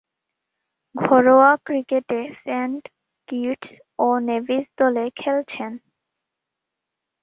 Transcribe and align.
ঘরোয়া 0.95 1.51
ক্রিকেটে 1.65 2.19
Saint 2.37 2.81
Kitts 3.27 3.71
ও 3.99 4.07
নেভিস 4.27 4.65
দলে 4.77 5.03
খেলছেন। 5.15 5.71